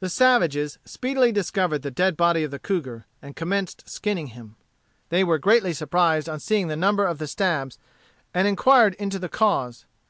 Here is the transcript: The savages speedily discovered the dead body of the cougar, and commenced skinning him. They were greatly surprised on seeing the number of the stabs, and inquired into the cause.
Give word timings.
The 0.00 0.10
savages 0.10 0.78
speedily 0.84 1.32
discovered 1.32 1.78
the 1.80 1.90
dead 1.90 2.14
body 2.14 2.44
of 2.44 2.50
the 2.50 2.58
cougar, 2.58 3.06
and 3.22 3.34
commenced 3.34 3.88
skinning 3.88 4.26
him. 4.26 4.56
They 5.08 5.24
were 5.24 5.38
greatly 5.38 5.72
surprised 5.72 6.28
on 6.28 6.40
seeing 6.40 6.68
the 6.68 6.76
number 6.76 7.06
of 7.06 7.16
the 7.16 7.26
stabs, 7.26 7.78
and 8.34 8.46
inquired 8.46 8.92
into 8.96 9.18
the 9.18 9.30
cause. 9.30 9.86